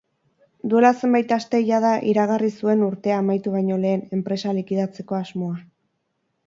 Duela 0.71 0.89
zenbait 1.01 1.33
aste 1.35 1.59
jada 1.67 1.91
iragarri 2.13 2.49
zuen 2.63 2.81
urtea 2.89 3.21
amaitu 3.25 3.55
baino 3.59 3.81
lehen 3.85 4.05
enpresa 4.19 4.59
likidatzeko 4.61 5.21
asmoa. 5.23 5.63